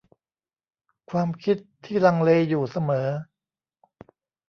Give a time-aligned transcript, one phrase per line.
[1.09, 3.07] ความคิดที่ลังเลอยู่เสมอ